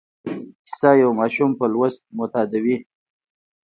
[0.65, 2.77] کیسه یو ماشوم په لوست معتادوي.